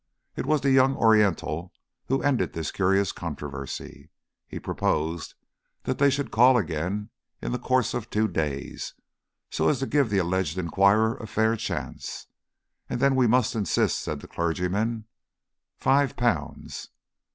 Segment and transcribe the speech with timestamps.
[0.35, 1.71] It was the young Oriental
[2.07, 4.09] who ended this curious controversy.
[4.47, 5.35] He proposed
[5.83, 8.95] that they should call again in the course of two days
[9.51, 12.25] so as to give the alleged enquirer a fair chance.
[12.89, 15.05] "And then we must insist," said the clergyman,
[15.77, 16.89] "Five pounds."